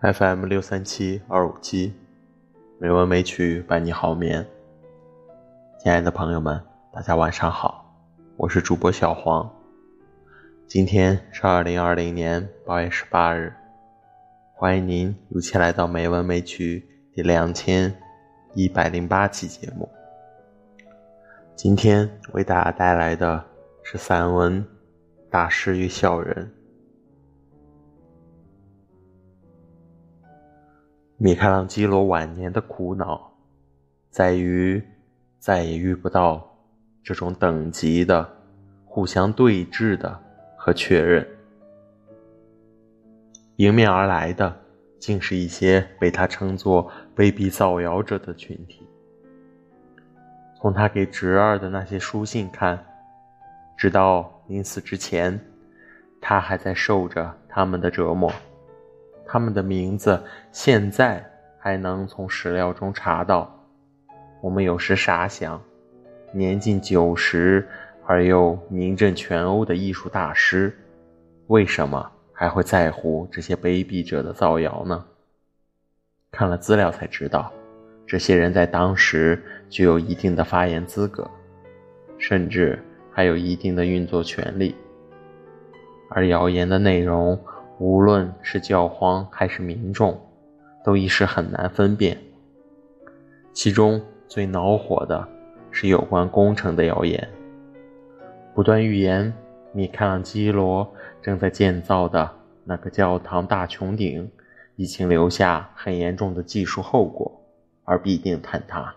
[0.00, 1.92] FM 六三七二五七，
[2.78, 4.46] 美文美曲伴你好眠。
[5.80, 6.62] 亲爱的朋友们，
[6.92, 7.84] 大家晚上好，
[8.36, 9.50] 我是主播小黄。
[10.68, 13.52] 今天是二零二零年八月十八日，
[14.54, 17.92] 欢迎您如期来到美文美曲第两千
[18.54, 19.88] 一百零八期节目。
[21.56, 23.44] 今天为大家带来的
[23.82, 24.62] 是散文
[25.28, 26.46] 《大师与小人》。
[31.20, 33.32] 米开朗基罗晚年的苦恼，
[34.08, 34.80] 在于
[35.40, 36.48] 再也遇不到
[37.02, 38.24] 这种等级的、
[38.84, 40.16] 互相对峙的
[40.56, 41.26] 和确认。
[43.56, 44.56] 迎面而来的，
[45.00, 48.86] 竟是一些被他称作卑鄙造谣者的群体。
[50.54, 52.78] 从他给侄儿的那些书信看，
[53.76, 55.36] 直到临死之前，
[56.20, 58.32] 他还在受着他们的折磨。
[59.30, 60.18] 他们的名字
[60.50, 61.22] 现在
[61.58, 63.54] 还能从史料中查到。
[64.40, 65.62] 我们有时傻想，
[66.32, 67.68] 年近九十
[68.06, 70.74] 而又名震全欧的艺术大师，
[71.48, 75.04] 为什么还会在乎这些卑鄙者的造谣呢？
[76.30, 77.52] 看了资料才知道，
[78.06, 81.30] 这些人在当时具有一定的发言资格，
[82.16, 82.82] 甚至
[83.12, 84.74] 还有一定的运作权利，
[86.08, 87.38] 而谣言的内容。
[87.78, 90.20] 无论是教皇还是民众，
[90.84, 92.18] 都一时很难分辨。
[93.52, 95.26] 其中最恼火的
[95.70, 97.28] 是有关工程的谣言，
[98.54, 99.32] 不断预言
[99.72, 102.28] 米开朗基罗正在建造的
[102.64, 104.28] 那个教堂大穹顶
[104.76, 107.40] 已经留下很严重的技术后果，
[107.84, 108.92] 而必定坍塌。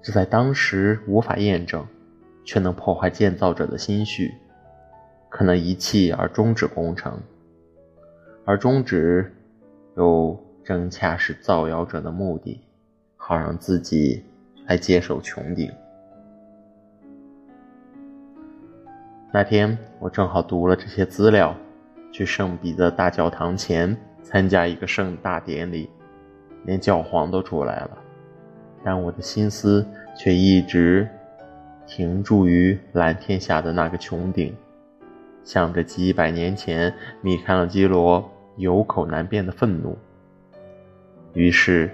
[0.00, 1.84] 这在当时无法验证，
[2.44, 4.32] 却能破坏建造者的心绪，
[5.28, 7.20] 可能一气而终止工程。
[8.44, 9.32] 而终止，
[9.96, 12.60] 又正恰是造谣者的目的，
[13.16, 14.24] 好让自己
[14.66, 15.70] 来接手穹顶。
[19.32, 21.56] 那天我正好读了这些资料，
[22.10, 25.88] 去圣彼得大教堂前参加一个盛大典礼，
[26.64, 27.98] 连教皇都出来了，
[28.82, 29.86] 但我的心思
[30.18, 31.08] 却一直
[31.86, 34.54] 停驻于蓝天下的那个穹顶。
[35.44, 39.98] 想着几百年前米开朗基罗有口难辩的愤怒，
[41.34, 41.90] 于是，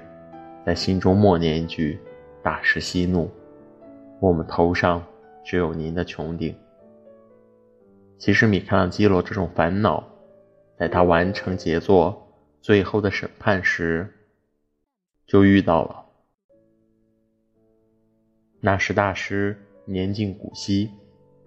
[0.67, 1.99] 在心中默念一句
[2.43, 3.31] ：“大师息怒，
[4.21, 5.03] 我们头上
[5.43, 6.55] 只有您的穹顶。”
[8.19, 10.07] 其实，米开朗基罗这种烦恼，
[10.77, 12.29] 在他完成杰作
[12.65, 14.13] 《最后的审判》时
[15.27, 16.05] 就遇到了。
[18.61, 20.91] 那时，大师年近古稀，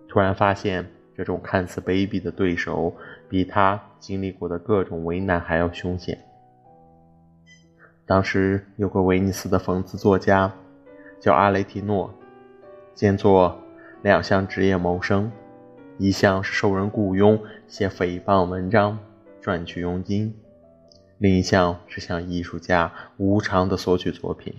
[0.08, 0.84] 突然发现。
[1.16, 2.94] 这种看似卑鄙的对手，
[3.30, 6.18] 比他经历过的各种为难还要凶险。
[8.06, 10.52] 当时有个威尼斯的讽刺作家，
[11.20, 12.14] 叫阿雷提诺，
[12.94, 13.58] 兼做
[14.02, 15.32] 两项职业谋生：
[15.98, 18.98] 一项是受人雇佣写诽谤文章
[19.40, 20.36] 赚取佣金，
[21.20, 24.54] 另一项是向艺术家无偿的索取作品。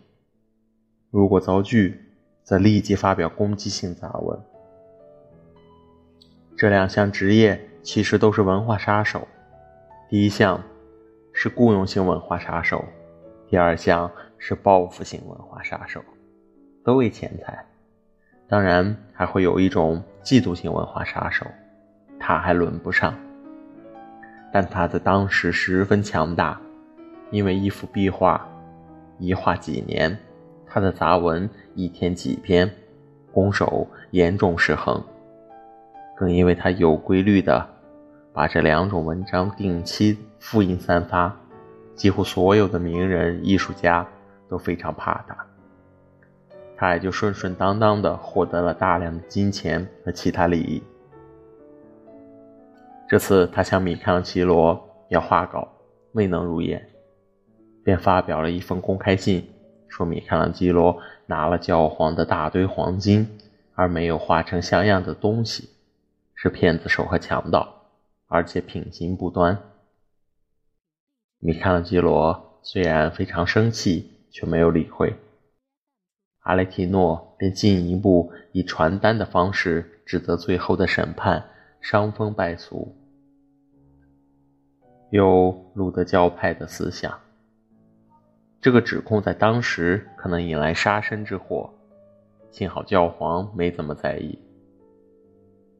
[1.10, 2.00] 如果遭拒，
[2.44, 4.40] 则立即发表攻击性杂文。
[6.62, 9.26] 这两项职业其实都是文化杀手，
[10.08, 10.62] 第一项
[11.32, 12.84] 是雇佣性文化杀手，
[13.48, 14.08] 第二项
[14.38, 16.00] 是报复性文化杀手，
[16.84, 17.66] 都为钱财。
[18.46, 21.44] 当然还会有一种嫉妒性文化杀手，
[22.20, 23.12] 他还轮不上，
[24.52, 26.60] 但他在当时十分强大，
[27.32, 28.48] 因为一幅壁画，
[29.18, 30.16] 一画几年，
[30.64, 32.70] 他的杂文一天几篇，
[33.32, 35.04] 攻守严重失衡。
[36.22, 37.68] 更因为他有规律的
[38.32, 41.36] 把这两种文章定期复印散发，
[41.96, 44.06] 几乎所有的名人艺术家
[44.48, 45.36] 都非常怕他，
[46.76, 50.80] 他也就顺顺当当的获得了大量的金钱和其他利益。
[53.08, 55.66] 这次他向米开朗基罗要画稿，
[56.12, 56.80] 未能如愿，
[57.82, 59.44] 便发表了一封公开信，
[59.88, 63.28] 说米开朗基罗拿了教皇的大堆黄金，
[63.74, 65.70] 而没有画成像样的东西。
[66.42, 67.72] 是骗子手和强盗，
[68.26, 69.56] 而且品行不端。
[71.38, 75.14] 米开朗基罗虽然非常生气，却没有理会。
[76.40, 81.48] 阿雷提诺便进一步以传单的方式指责最后的审判
[81.80, 82.92] 伤风败俗，
[85.12, 87.16] 有路德教派的思想。
[88.60, 91.72] 这个指控在当时可能引来杀身之祸，
[92.50, 94.36] 幸好教皇没怎么在意。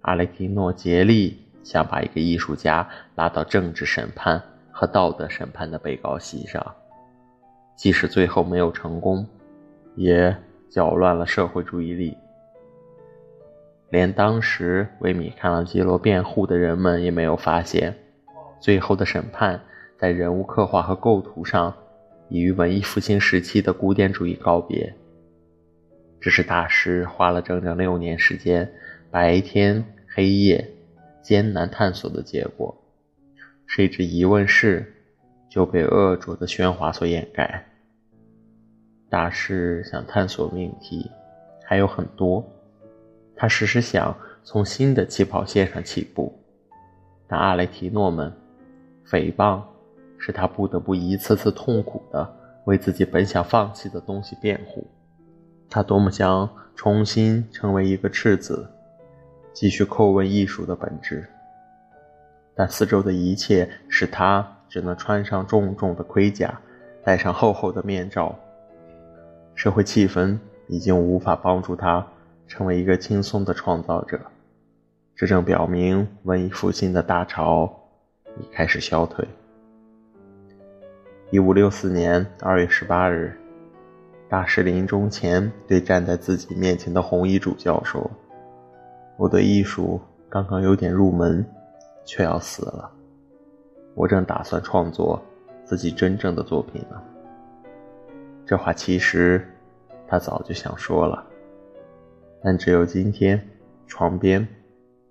[0.02, 4.40] 阿雷提诺竭力想把一个艺术家拉到政治审判
[4.70, 6.74] 和道德审判的被告席上，
[7.76, 9.26] 即使最后没有成功，
[9.96, 10.36] 也
[10.68, 12.16] 搅乱了社会注意力。
[13.90, 17.94] 连当时为米开朗基罗辩护的人们也没有发现，
[18.58, 19.60] 最后的审判
[19.98, 21.72] 在人物刻画和构图上
[22.28, 24.94] 已与文艺复兴时期的古典主义告别。
[26.18, 28.72] 这是大师花了整整六年时间，
[29.12, 30.66] 白天黑夜
[31.20, 32.74] 艰难探索的结果。
[33.66, 34.90] 谁知一问世，
[35.50, 37.62] 就被恶浊的喧哗所掩盖。
[39.10, 41.10] 大师想探索命题
[41.62, 42.42] 还有很多。
[43.36, 46.32] 他时时想从新的起跑线上起步，
[47.28, 48.32] 但阿雷提诺们
[49.06, 49.60] 诽谤，
[50.16, 52.34] 使他不得不一次次痛苦地
[52.64, 54.86] 为自己本想放弃的东西辩护。
[55.68, 58.66] 他多么想重新成为一个赤子，
[59.52, 61.28] 继续叩问艺术的本质，
[62.54, 66.60] 但四周的一切使他只能穿上重重的盔甲，
[67.04, 68.38] 戴上厚厚的面罩。
[69.54, 72.06] 社会气氛已经无法帮助他。
[72.48, 74.20] 成为一个轻松的创造者，
[75.16, 77.72] 这正表明文艺复兴的大潮
[78.38, 79.26] 已开始消退。
[81.30, 83.34] 一五六四年二月十八日，
[84.28, 88.10] 大师临终前对站在自己面前的红衣主教说
[89.16, 91.44] ：“我对艺术刚刚有点入门，
[92.04, 92.90] 却要死了。
[93.94, 95.22] 我正打算创作
[95.64, 97.02] 自己真正的作品呢。”
[98.44, 99.46] 这话其实
[100.06, 101.24] 他早就想说了。
[102.42, 103.40] 但只有今天，
[103.86, 104.46] 床边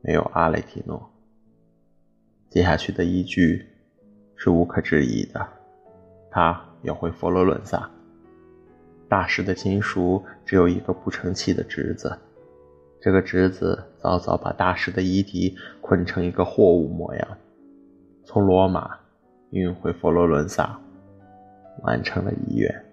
[0.02, 1.10] 没有阿雷提诺。
[2.50, 3.66] 接下去的依据
[4.36, 5.48] 是无可置疑的：
[6.30, 7.90] 他要回佛罗伦萨。
[9.08, 12.18] 大师的亲属只有一个不成器的侄子，
[13.04, 17.28] 这个侄子早早把大师的遗体捆成一个货物模样，
[18.24, 18.92] 从罗马
[19.50, 20.80] 运回佛罗伦萨，
[21.82, 22.86] 完成了遗愿。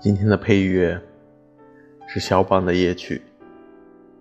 [0.00, 1.00] 今天的配乐
[2.08, 3.22] 是肖邦的夜曲，